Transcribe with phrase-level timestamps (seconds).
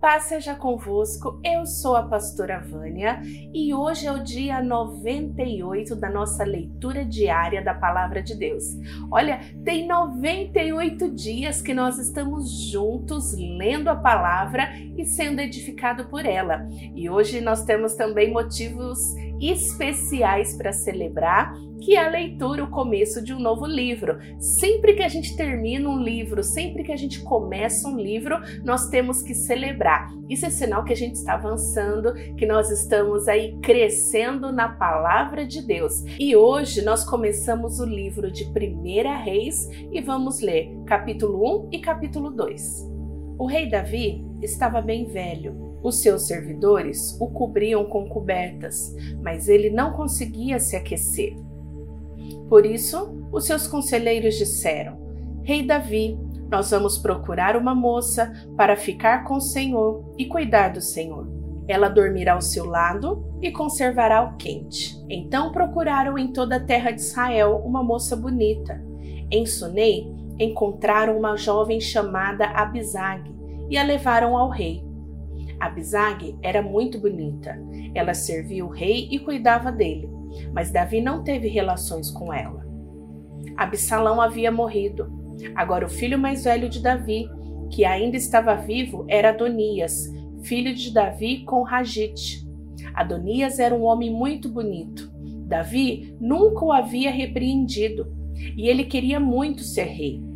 [0.00, 3.20] Paz seja convosco, eu sou a pastora Vânia
[3.52, 8.64] e hoje é o dia 98 da nossa leitura diária da Palavra de Deus.
[9.10, 16.26] Olha, tem 98 dias que nós estamos juntos lendo a palavra e sendo edificado por
[16.26, 16.66] ela.
[16.94, 18.98] E hoje nós temos também motivos
[19.40, 24.18] especiais para celebrar, que é a leitura, o começo de um novo livro.
[24.38, 28.88] Sempre que a gente termina um livro, sempre que a gente começa um livro, nós
[28.90, 30.08] temos que celebrar.
[30.28, 35.46] Isso é sinal que a gente está avançando, que nós estamos aí crescendo na palavra
[35.46, 36.04] de Deus.
[36.18, 41.78] E hoje nós começamos o livro de Primeira Reis e vamos ler capítulo 1 e
[41.78, 42.99] capítulo 2.
[43.40, 49.70] O rei Davi estava bem velho os seus servidores o cobriam com cobertas, mas ele
[49.70, 51.34] não conseguia se aquecer.
[52.50, 55.00] Por isso, os seus conselheiros disseram:
[55.42, 56.18] Rei Davi,
[56.50, 61.26] nós vamos procurar uma moça para ficar com o Senhor e cuidar do Senhor.
[61.66, 65.02] Ela dormirá ao seu lado e conservará o quente.
[65.08, 68.84] Então procuraram em toda a terra de Israel uma moça bonita.
[69.30, 73.30] Em Sunei encontraram uma jovem chamada Abisag
[73.68, 74.82] e a levaram ao rei.
[75.60, 77.60] Abisag era muito bonita.
[77.94, 80.08] Ela servia o rei e cuidava dele,
[80.54, 82.66] mas Davi não teve relações com ela.
[83.56, 85.12] Absalão havia morrido.
[85.54, 87.28] Agora o filho mais velho de Davi,
[87.70, 90.10] que ainda estava vivo, era Adonias,
[90.42, 92.48] filho de Davi com Ragite.
[92.94, 95.10] Adonias era um homem muito bonito.
[95.46, 98.06] Davi nunca o havia repreendido
[98.56, 100.29] e ele queria muito ser rei.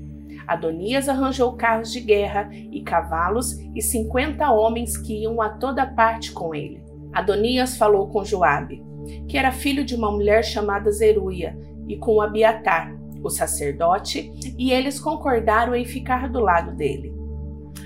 [0.46, 6.32] Adonias arranjou carros de guerra e cavalos e cinquenta homens que iam a toda parte
[6.32, 6.82] com ele.
[7.12, 8.82] Adonias falou com Joabe,
[9.28, 14.98] que era filho de uma mulher chamada Zeruia, e com Abiatar, o sacerdote, e eles
[14.98, 17.14] concordaram em ficar do lado dele.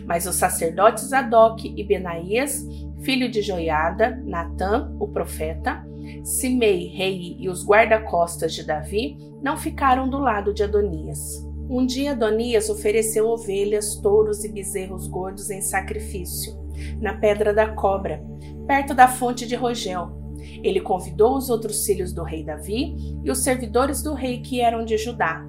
[0.04, 2.66] Mas os sacerdotes Zadok e Benaías,
[3.02, 5.86] filho de Joiada, Natã, o profeta,
[6.24, 11.47] Simei, rei e os guarda-costas de Davi não ficaram do lado de Adonias.
[11.68, 16.54] Um dia Adonias ofereceu ovelhas, touros e bezerros gordos em sacrifício,
[16.98, 18.24] na Pedra da Cobra,
[18.66, 20.16] perto da fonte de Rogel.
[20.62, 24.84] Ele convidou os outros filhos do rei Davi e os servidores do rei que eram
[24.84, 25.44] de Judá.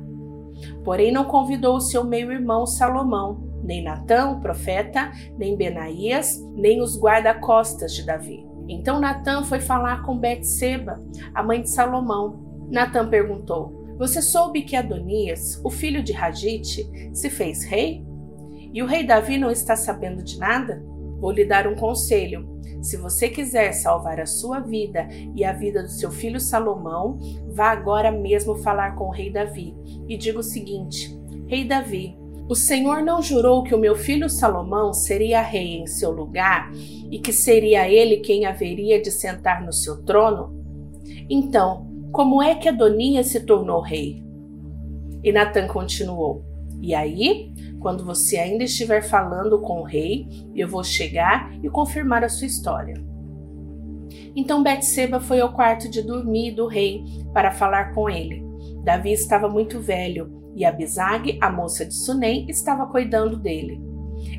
[0.84, 7.00] Porém, não convidou o seu meio-irmão Salomão, nem Natã, o profeta, nem Benaías, nem os
[7.00, 8.46] guarda-costas de Davi.
[8.68, 11.02] Então Natã foi falar com Betseba,
[11.34, 12.68] a mãe de Salomão.
[12.70, 18.02] Natã perguntou: você soube que Adonias, o filho de Ragite, se fez rei?
[18.74, 20.82] E o rei Davi não está sabendo de nada?
[21.20, 22.48] Vou lhe dar um conselho.
[22.82, 25.06] Se você quiser salvar a sua vida
[25.36, 27.18] e a vida do seu filho Salomão,
[27.50, 29.76] vá agora mesmo falar com o rei Davi
[30.08, 31.14] e diga o seguinte:
[31.46, 32.18] Rei Davi,
[32.48, 36.72] o Senhor não jurou que o meu filho Salomão seria rei em seu lugar
[37.12, 40.58] e que seria ele quem haveria de sentar no seu trono?
[41.30, 44.24] Então, como é que Adonias se tornou rei?
[45.24, 46.44] E Natan continuou:
[46.82, 52.24] E aí, quando você ainda estiver falando com o rei, eu vou chegar e confirmar
[52.24, 52.96] a sua história.
[54.36, 57.04] Então Betseba foi ao quarto de dormir do rei
[57.34, 58.44] para falar com ele.
[58.84, 63.80] Davi estava muito velho e Abisag, a moça de Sunem, estava cuidando dele.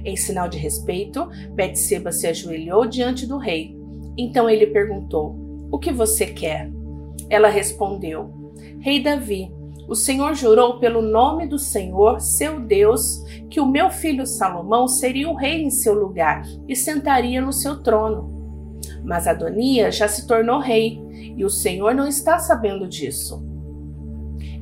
[0.05, 3.77] Em sinal de respeito, Betseba se ajoelhou diante do rei.
[4.19, 5.37] Então ele perguntou:
[5.71, 6.71] O que você quer?
[7.31, 9.51] Ela respondeu: Rei Davi,
[9.89, 15.29] o Senhor jurou pelo nome do Senhor, seu Deus, que o meu filho Salomão seria
[15.29, 18.39] o rei em seu lugar e sentaria no seu trono.
[19.03, 21.01] Mas Adonias já se tornou rei
[21.37, 23.50] e o Senhor não está sabendo disso.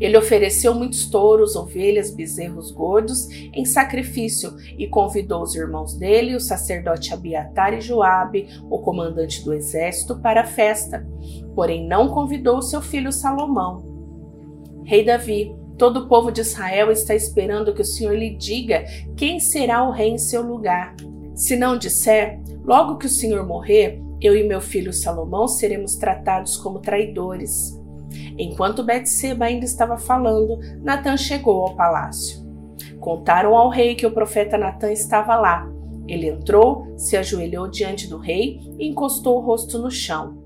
[0.00, 6.41] Ele ofereceu muitos touros, ovelhas, bezerros gordos em sacrifício e convidou os irmãos dele, o
[6.41, 11.06] sacerdote Abiatar e Joabe, o comandante do exército, para a festa.
[11.54, 13.82] Porém, não convidou seu filho Salomão.
[14.84, 18.84] Rei Davi, todo o povo de Israel está esperando que o Senhor lhe diga
[19.16, 20.94] quem será o rei em seu lugar.
[21.34, 26.56] Se não disser, logo que o Senhor morrer, eu e meu filho Salomão seremos tratados
[26.56, 27.78] como traidores.
[28.39, 32.47] Enquanto Betseba ainda estava falando, Natã chegou ao palácio.
[33.01, 35.69] Contaram ao rei que o profeta Natã estava lá.
[36.07, 40.39] Ele entrou, se ajoelhou diante do rei e encostou o rosto no chão.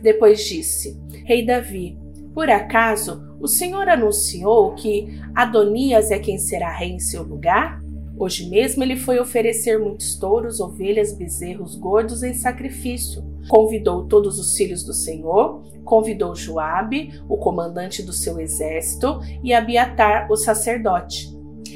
[0.00, 1.98] Depois disse: Rei Davi,
[2.34, 7.82] por acaso o Senhor anunciou que Adonias é quem será rei em seu lugar?
[8.16, 13.24] Hoje mesmo ele foi oferecer muitos touros, ovelhas, bezerros gordos em sacrifício.
[13.48, 20.30] Convidou todos os filhos do Senhor, convidou Joabe, o comandante do seu exército, e Abiatar,
[20.30, 21.32] o sacerdote.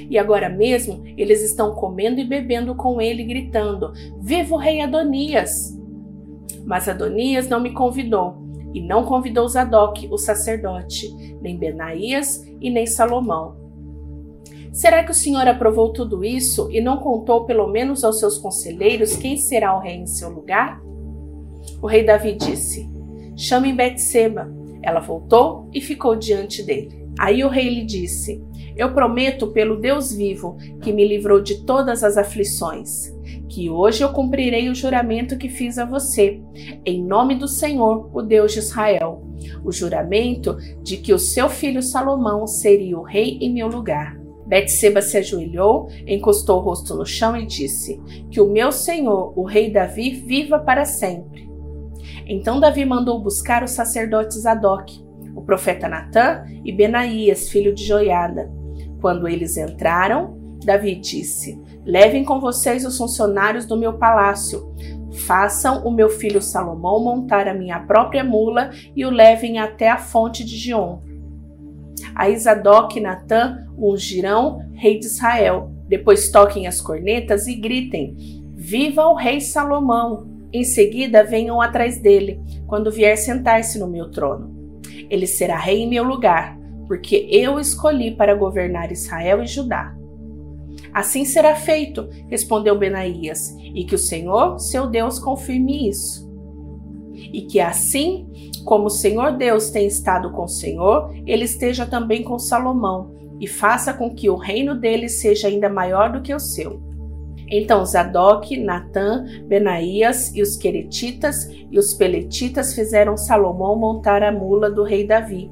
[0.09, 5.77] E agora mesmo eles estão comendo e bebendo com ele, gritando: Viva o rei Adonias!
[6.65, 8.37] Mas Adonias não me convidou,
[8.75, 11.09] e não convidou Zadok, o sacerdote,
[11.41, 13.57] nem Benaías e nem Salomão.
[14.73, 19.17] Será que o Senhor aprovou tudo isso e não contou pelo menos aos seus conselheiros
[19.17, 20.83] quem será o rei em seu lugar?
[21.81, 22.89] O rei Davi disse:
[23.37, 24.51] Chame Betseba.
[24.83, 27.07] Ela voltou e ficou diante dele.
[27.19, 28.43] Aí o rei lhe disse:
[28.77, 33.13] Eu prometo pelo Deus vivo, que me livrou de todas as aflições,
[33.49, 36.41] que hoje eu cumprirei o juramento que fiz a você,
[36.85, 39.23] em nome do Senhor, o Deus de Israel,
[39.65, 44.17] o juramento de que o seu filho Salomão seria o rei em meu lugar.
[44.47, 49.43] Betseba se ajoelhou, encostou o rosto no chão e disse: Que o meu senhor, o
[49.43, 51.47] rei Davi, viva para sempre.
[52.27, 55.01] Então Davi mandou buscar os sacerdotes Zadok,
[55.35, 58.51] o profeta Natã e Benaías, filho de Joiada.
[59.01, 64.75] Quando eles entraram, Davi disse: Levem com vocês os funcionários do meu palácio.
[65.27, 69.97] Façam o meu filho Salomão montar a minha própria mula e o levem até a
[69.97, 70.99] fonte de Gion.
[72.15, 75.71] A Isadoc e Natã ungirão rei de Israel.
[75.89, 78.17] Depois toquem as cornetas e gritem:
[78.55, 80.36] Viva o rei Salomão!
[80.53, 84.81] Em seguida venham atrás dele, quando vier sentar-se no meu trono.
[85.11, 89.95] Ele será rei em meu lugar, porque eu escolhi para governar Israel e Judá.
[90.93, 96.27] Assim será feito, respondeu Benaías, e que o Senhor, seu Deus, confirme isso.
[97.13, 98.27] E que assim
[98.65, 103.47] como o Senhor Deus tem estado com o Senhor, ele esteja também com Salomão, e
[103.47, 106.81] faça com que o reino dele seja ainda maior do que o seu.
[107.49, 114.71] Então Zadok, Natã, Benaías e os Queretitas e os Peletitas fizeram Salomão montar a mula
[114.71, 115.51] do rei Davi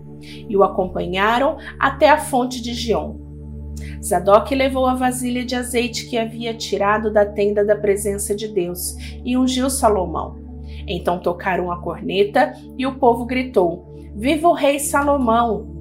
[0.48, 3.16] e o acompanharam até a fonte de Gion.
[4.02, 8.96] Zadok levou a vasilha de azeite que havia tirado da tenda da presença de Deus
[9.24, 10.36] e ungiu Salomão.
[10.86, 15.73] Então tocaram a corneta e o povo gritou: Viva o rei Salomão!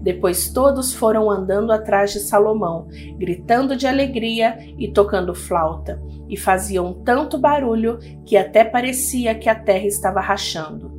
[0.00, 2.86] Depois todos foram andando atrás de Salomão,
[3.16, 9.54] gritando de alegria e tocando flauta, e faziam tanto barulho que até parecia que a
[9.54, 10.92] terra estava rachando.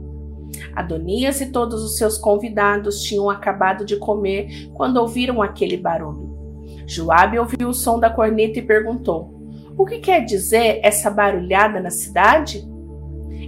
[0.74, 6.36] Adonias e todos os seus convidados tinham acabado de comer quando ouviram aquele barulho.
[6.88, 9.34] Joabe ouviu o som da corneta e perguntou:
[9.78, 12.68] O que quer dizer essa barulhada na cidade?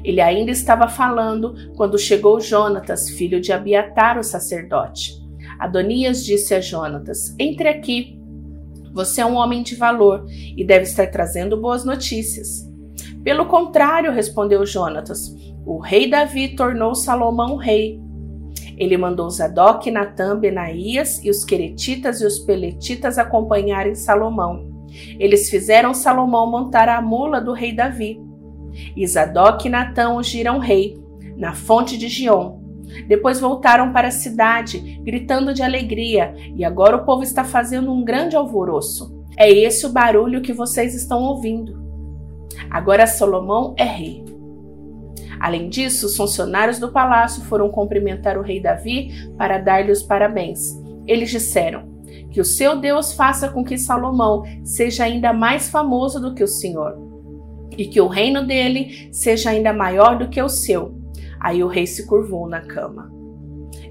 [0.07, 5.11] Ele ainda estava falando quando chegou Jonatas, filho de Abiatar, o sacerdote.
[5.59, 8.17] Adonias disse a Jonatas: Entre aqui.
[8.93, 12.65] Você é um homem de valor e deve estar trazendo boas notícias.
[13.21, 17.99] Pelo contrário, respondeu Jonatas, o rei Davi tornou Salomão rei.
[18.77, 24.87] Ele mandou Zadok, Natã, Benaías e os Queretitas e os Peletitas acompanharem Salomão.
[25.19, 28.25] Eles fizeram Salomão montar a mula do rei Davi.
[28.95, 30.97] E Zadok e Natã ungiram rei,
[31.35, 32.57] na fonte de Gion,
[33.07, 38.03] depois voltaram para a cidade, gritando de alegria, e agora o povo está fazendo um
[38.03, 39.25] grande alvoroço.
[39.37, 41.77] É esse o barulho que vocês estão ouvindo.
[42.69, 44.25] Agora Salomão é rei.
[45.39, 50.75] Além disso, os funcionários do palácio foram cumprimentar o rei Davi para dar-lhe os parabéns.
[51.05, 51.87] Eles disseram:
[52.31, 56.47] Que o seu Deus faça com que Salomão seja ainda mais famoso do que o
[56.47, 56.97] Senhor,
[57.75, 60.97] e que o reino dele seja ainda maior do que o seu
[61.39, 63.11] Aí o rei se curvou na cama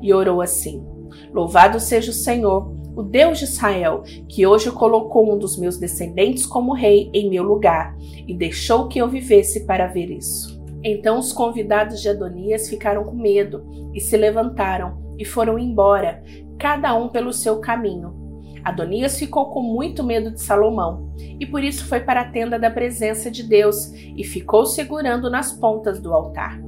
[0.02, 0.84] e orou assim:
[1.32, 6.44] Louvado seja o Senhor, o Deus de Israel, que hoje colocou um dos meus descendentes
[6.44, 10.56] como rei em meu lugar e deixou que eu vivesse para ver isso.
[10.82, 13.64] Então os convidados de Adonias ficaram com medo
[13.94, 16.22] e se levantaram e foram embora,
[16.58, 18.25] cada um pelo seu caminho.
[18.66, 22.68] Adonias ficou com muito medo de Salomão e por isso foi para a tenda da
[22.68, 26.60] presença de Deus e ficou segurando nas pontas do altar.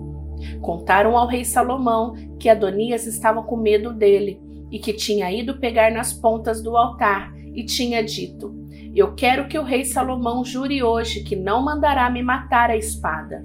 [0.60, 4.40] Contaram ao rei Salomão que Adonias estava com medo dele
[4.70, 8.54] e que tinha ido pegar nas pontas do altar e tinha dito:
[8.94, 13.44] Eu quero que o rei Salomão jure hoje que não mandará me matar a espada.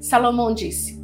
[0.00, 1.02] Salomão disse: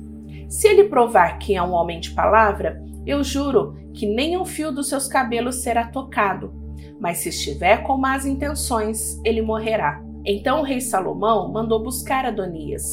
[0.49, 4.71] Se ele provar que é um homem de palavra, eu juro que nem um fio
[4.73, 6.53] dos seus cabelos será tocado,
[7.01, 10.03] mas se estiver com más intenções, ele morrerá.
[10.25, 12.85] Então o rei Salomão mandou buscar Adonias.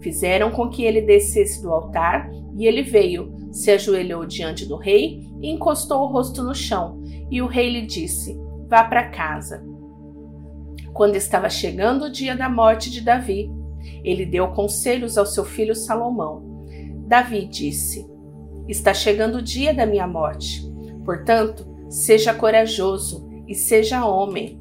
[0.00, 5.26] Fizeram com que ele descesse do altar e ele veio, se ajoelhou diante do rei
[5.40, 7.02] e encostou o rosto no chão.
[7.30, 9.64] E o rei lhe disse: Vá para casa.
[10.92, 13.50] Quando estava chegando o dia da morte de Davi,
[14.04, 16.66] ele deu conselhos ao seu filho Salomão.
[17.06, 18.06] Davi disse:
[18.68, 20.62] Está chegando o dia da minha morte.
[21.04, 24.60] Portanto, seja corajoso e seja homem.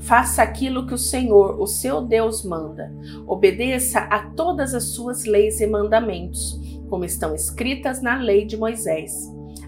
[0.00, 2.92] Faça aquilo que o Senhor, o seu Deus, manda.
[3.26, 9.12] Obedeça a todas as suas leis e mandamentos, como estão escritas na lei de Moisés.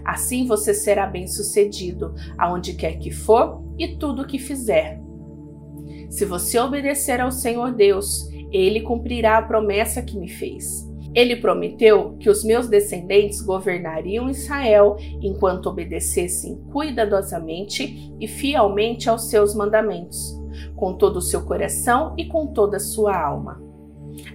[0.03, 5.01] Assim você será bem-sucedido aonde quer que for e tudo o que fizer.
[6.09, 10.87] Se você obedecer ao Senhor Deus, ele cumprirá a promessa que me fez.
[11.15, 19.55] Ele prometeu que os meus descendentes governariam Israel enquanto obedecessem cuidadosamente e fielmente aos seus
[19.55, 20.37] mandamentos,
[20.75, 23.63] com todo o seu coração e com toda a sua alma.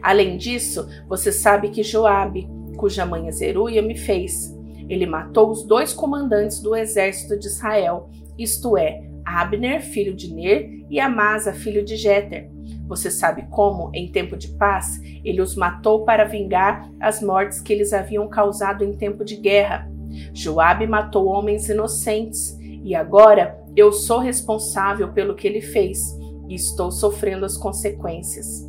[0.00, 4.56] Além disso, você sabe que Joabe, cuja mãe Zeruia me fez,
[4.88, 8.08] ele matou os dois comandantes do exército de Israel,
[8.38, 12.50] isto é, Abner, filho de Ner, e Amasa, filho de Jeter.
[12.90, 17.72] Você sabe como, em tempo de paz, ele os matou para vingar as mortes que
[17.72, 19.88] eles haviam causado em tempo de guerra.
[20.34, 26.00] Joabe matou homens inocentes, e agora eu sou responsável pelo que ele fez
[26.48, 28.68] e estou sofrendo as consequências.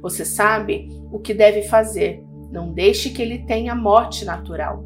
[0.00, 2.24] Você sabe o que deve fazer.
[2.50, 4.82] Não deixe que ele tenha morte natural.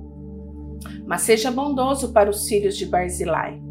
[1.07, 3.63] Mas seja bondoso para os filhos de Barzilai,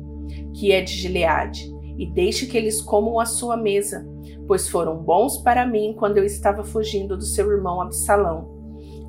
[0.54, 4.08] que é de Gileade, e deixe que eles comam a sua mesa,
[4.48, 8.56] pois foram bons para mim quando eu estava fugindo do seu irmão Absalão.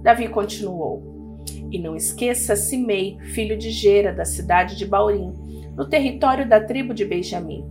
[0.02, 5.32] Davi continuou: E não esqueça Simei, filho de Gera, da cidade de Baurim,
[5.76, 7.64] no território da tribo de Benjamim.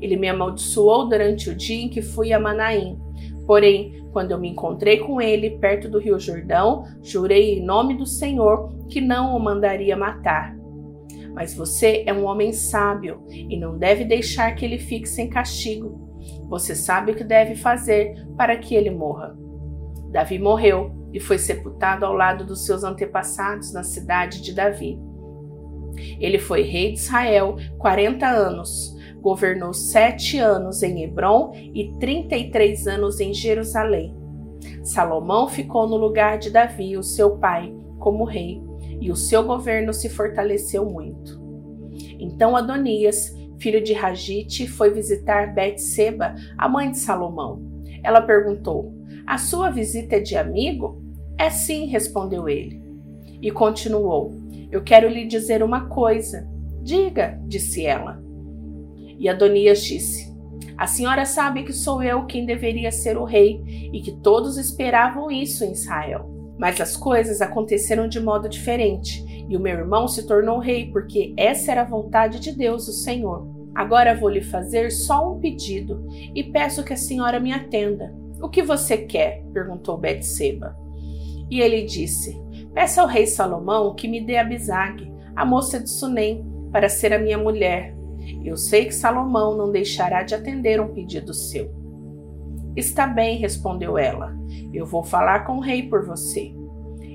[0.00, 2.98] Ele me amaldiçoou durante o dia em que fui a Manaim.
[3.46, 8.06] Porém, quando eu me encontrei com ele perto do rio Jordão, jurei em nome do
[8.06, 10.56] Senhor que não o mandaria matar.
[11.34, 16.00] Mas você é um homem sábio e não deve deixar que ele fique sem castigo.
[16.48, 19.36] Você sabe o que deve fazer para que ele morra.
[20.10, 24.98] Davi morreu e foi sepultado ao lado dos seus antepassados na cidade de Davi.
[26.20, 33.20] Ele foi rei de Israel 40 anos, governou sete anos em Hebron e 33 anos
[33.20, 34.14] em Jerusalém.
[34.82, 38.62] Salomão ficou no lugar de Davi, o seu pai, como rei,
[39.00, 41.42] e o seu governo se fortaleceu muito.
[42.18, 47.62] Então Adonias, filho de Ragite, foi visitar Bet-seba, a mãe de Salomão.
[48.02, 48.94] Ela perguntou:
[49.26, 51.02] A sua visita é de amigo?
[51.38, 52.82] É sim, respondeu ele.
[53.40, 54.32] E continuou:
[54.70, 56.48] Eu quero lhe dizer uma coisa.
[56.82, 58.22] Diga, disse ela.
[59.18, 60.32] E Adonias disse:
[60.76, 65.30] A senhora sabe que sou eu quem deveria ser o rei e que todos esperavam
[65.30, 66.33] isso em Israel.
[66.58, 71.34] Mas as coisas aconteceram de modo diferente, e o meu irmão se tornou rei, porque
[71.36, 73.46] essa era a vontade de Deus, o Senhor.
[73.74, 78.14] Agora vou lhe fazer só um pedido e peço que a senhora me atenda.
[78.40, 79.42] O que você quer?
[79.52, 80.76] perguntou Betseba.
[81.50, 82.40] E ele disse:
[82.72, 87.18] Peça ao rei Salomão que me dê Abisag, a moça de Sunem, para ser a
[87.18, 87.94] minha mulher.
[88.44, 91.83] Eu sei que Salomão não deixará de atender um pedido seu.
[92.76, 94.34] Está bem, respondeu ela.
[94.72, 96.52] Eu vou falar com o rei por você.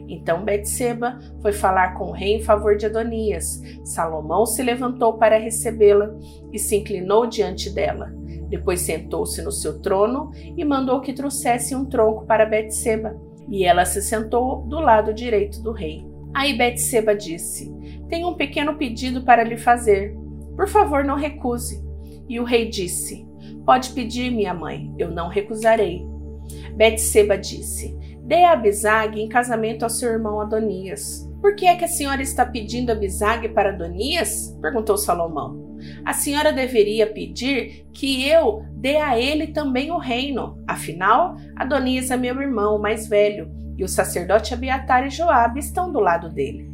[0.08, 3.62] Então Betseba foi falar com o rei em favor de Adonias.
[3.84, 6.16] Salomão se levantou para recebê-la
[6.52, 8.12] e se inclinou diante dela.
[8.50, 13.16] Depois sentou-se no seu trono e mandou que trouxesse um tronco para Betseba,
[13.48, 16.04] e ela se sentou do lado direito do rei.
[16.34, 17.72] Aí Betseba disse:
[18.08, 20.16] Tenho um pequeno pedido para lhe fazer.
[20.56, 21.84] Por favor, não recuse.
[22.28, 23.29] E o rei disse:
[23.70, 26.04] Pode pedir, minha mãe, eu não recusarei.
[26.76, 31.30] Betseba disse: Dê a Abisag em casamento ao seu irmão Adonias.
[31.40, 34.58] Por que é que a senhora está pedindo Abisag para Adonias?
[34.60, 35.78] perguntou Salomão.
[36.04, 40.58] A senhora deveria pedir que eu dê a ele também o reino.
[40.68, 46.00] Afinal, Adonias é meu irmão mais velho, e o sacerdote Abiatar e Joabe estão do
[46.00, 46.72] lado dele.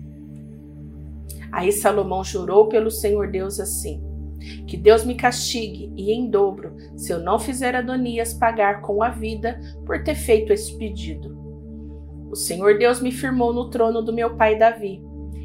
[1.51, 4.01] Aí Salomão jurou pelo Senhor Deus assim:
[4.67, 9.09] que Deus me castigue e em dobro se eu não fizer Adonias pagar com a
[9.09, 11.35] vida por ter feito esse pedido.
[12.29, 15.01] O Senhor Deus me firmou no trono do meu pai Davi.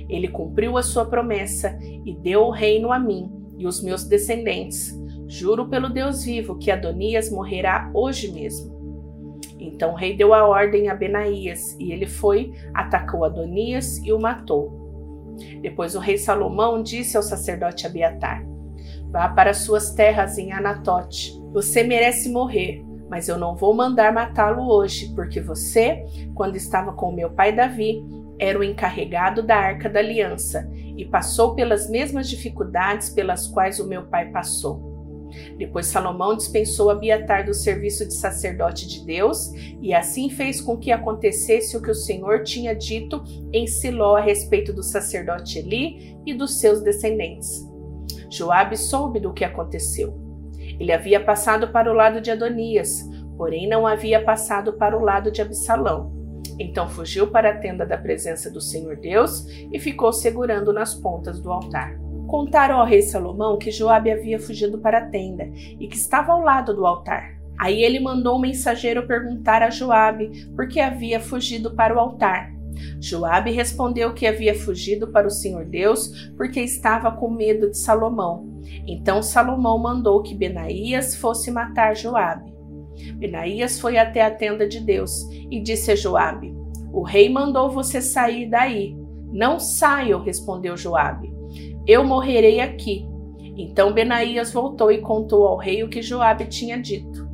[0.09, 4.99] Ele cumpriu a sua promessa e deu o reino a mim e os meus descendentes.
[5.28, 8.80] Juro pelo Deus vivo que Adonias morrerá hoje mesmo.
[9.61, 14.19] Então o rei deu a ordem a Benaías e ele foi, atacou Adonias e o
[14.19, 14.80] matou.
[15.61, 18.45] Depois o rei Salomão disse ao sacerdote Abiatar:
[19.11, 21.33] Vá para suas terras em Anatote.
[21.52, 27.11] Você merece morrer, mas eu não vou mandar matá-lo hoje, porque você, quando estava com
[27.11, 28.00] meu pai Davi,
[28.38, 33.87] era o encarregado da arca da aliança e passou pelas mesmas dificuldades pelas quais o
[33.87, 34.88] meu pai passou.
[35.57, 40.90] Depois Salomão dispensou Abiatar do serviço de sacerdote de Deus, e assim fez com que
[40.90, 46.35] acontecesse o que o Senhor tinha dito em Siló a respeito do sacerdote Eli e
[46.35, 47.70] dos seus descendentes.
[48.30, 50.18] Joabe soube do que aconteceu.
[50.78, 53.02] Ele havia passado para o lado de Adonias,
[53.37, 56.12] porém não havia passado para o lado de Absalão.
[56.58, 61.40] Então fugiu para a tenda da presença do Senhor Deus e ficou segurando nas pontas
[61.40, 61.99] do altar.
[62.26, 66.42] Contaram ao rei Salomão que Joabe havia fugido para a tenda e que estava ao
[66.42, 67.40] lado do altar.
[67.58, 72.52] Aí ele mandou um mensageiro perguntar a Joabe por que havia fugido para o altar.
[73.00, 78.61] Joabe respondeu que havia fugido para o Senhor Deus porque estava com medo de Salomão.
[78.87, 82.53] Então Salomão mandou que Benaías fosse matar Joabe.
[83.15, 86.55] Benaías foi até a tenda de Deus e disse a Joabe:
[86.93, 88.97] O rei mandou você sair daí.
[89.33, 91.33] Não saio, respondeu Joabe.
[91.87, 93.09] Eu morrerei aqui.
[93.57, 97.29] Então Benaías voltou e contou ao rei o que Joabe tinha dito.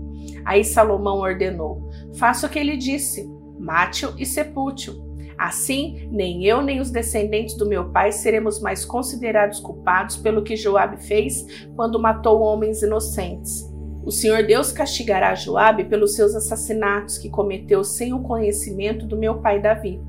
[0.45, 3.29] Aí Salomão ordenou: Faça o que ele disse,
[3.59, 5.06] mate-o e sepulte-o.
[5.39, 10.57] Assim, nem eu nem os descendentes do meu pai seremos mais considerados culpados pelo que
[10.57, 13.71] Joabe fez quando matou homens inocentes.
[14.05, 19.39] O Senhor Deus castigará Joabe pelos seus assassinatos que cometeu sem o conhecimento do meu
[19.41, 20.01] pai Davi.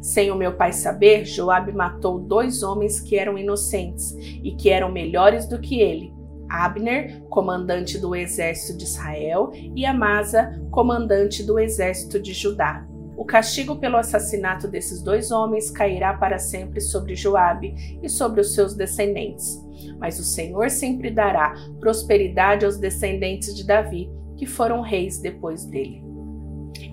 [0.00, 4.12] Sem o meu pai saber, Joabe matou dois homens que eram inocentes
[4.42, 6.12] e que eram melhores do que ele.
[6.50, 12.89] Abner, comandante do exército de Israel, e Amasa, comandante do exército de Judá.
[13.20, 18.54] O castigo pelo assassinato desses dois homens cairá para sempre sobre Joabe e sobre os
[18.54, 19.62] seus descendentes.
[19.98, 26.02] Mas o Senhor sempre dará prosperidade aos descendentes de Davi, que foram reis depois dele.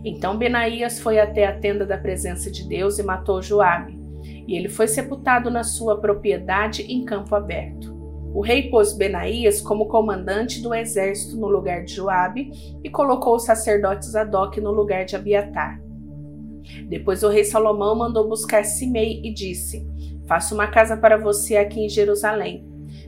[0.04, 4.68] Então Benaías foi até a tenda da presença de Deus e matou Joabe, e ele
[4.68, 7.96] foi sepultado na sua propriedade em campo aberto.
[8.34, 12.52] O rei pôs Benaías como comandante do exército no lugar de Joabe
[12.84, 15.87] e colocou o sacerdote Zadok no lugar de Abiatar.
[16.88, 19.86] Depois o rei Salomão mandou buscar Simei e disse:
[20.28, 22.66] Faça uma casa para você aqui em Jerusalém.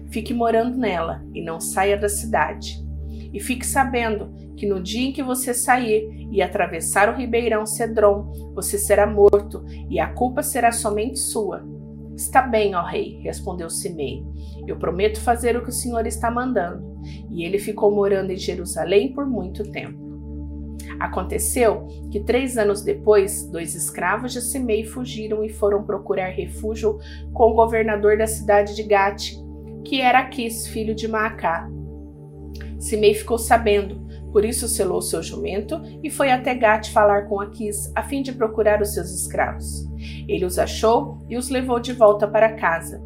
[0.10, 2.84] Fique morando nela e não saia da cidade.
[3.32, 8.32] E fique sabendo que no dia em que você sair e atravessar o ribeirão Cedron,
[8.54, 11.64] você será morto e a culpa será somente sua.
[12.16, 14.24] Está bem, ó rei, respondeu Simei.
[14.68, 17.00] Eu prometo fazer o que o senhor está mandando.
[17.31, 19.99] E ele ficou morando em Jerusalém por muito tempo.
[21.00, 27.00] Aconteceu que três anos depois, dois escravos de Simei fugiram e foram procurar refúgio
[27.34, 29.34] com o governador da cidade de Gate,
[29.84, 31.70] que era Aquis, filho de Maacá.
[32.80, 37.92] Simei ficou sabendo, por isso selou seu jumento e foi até Gate falar com Aquis,
[37.96, 39.88] a fim de procurar os seus escravos.
[40.28, 43.02] Ele os achou e os levou de volta para casa.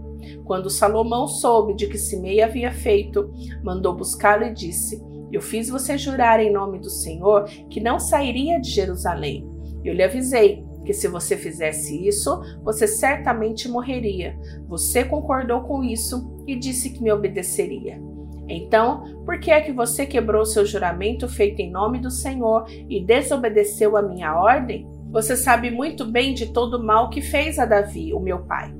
[0.45, 3.31] Quando Salomão soube de que Simei havia feito,
[3.63, 5.01] mandou buscá-lo e disse:
[5.33, 9.43] eu fiz você jurar em nome do Senhor que não sairia de Jerusalém.
[9.83, 14.37] Eu lhe avisei que se você fizesse isso, você certamente morreria.
[14.67, 17.99] Você concordou com isso e disse que me obedeceria.
[18.47, 23.03] Então, por que é que você quebrou seu juramento feito em nome do Senhor e
[23.03, 24.87] desobedeceu a minha ordem?
[25.09, 28.75] Você sabe muito bem de todo o mal que fez a Davi, o meu pai.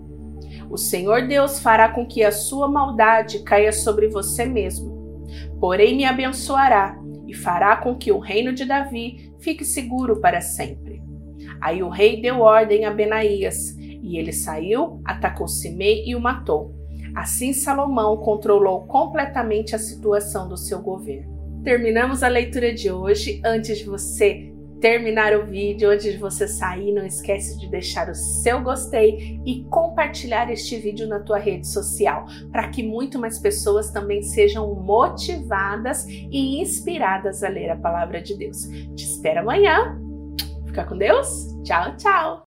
[0.69, 4.92] O Senhor Deus fará com que a sua maldade caia sobre você mesmo
[5.63, 11.01] porém me abençoará e fará com que o reino de Davi fique seguro para sempre.
[11.61, 16.75] Aí o rei deu ordem a Benaías, e ele saiu, atacou Simei e o matou.
[17.15, 21.61] Assim Salomão controlou completamente a situação do seu governo.
[21.63, 23.39] Terminamos a leitura de hoje.
[23.45, 24.52] Antes de você
[24.83, 29.63] terminar o vídeo, antes de você sair, não esquece de deixar o seu gostei e
[29.69, 36.05] compartilhar este vídeo na tua rede social, para que muito mais pessoas também sejam motivadas
[36.05, 38.67] e inspiradas a ler a palavra de Deus.
[38.93, 39.97] Te espero amanhã.
[40.65, 41.47] Fica com Deus.
[41.63, 42.41] Tchau, tchau.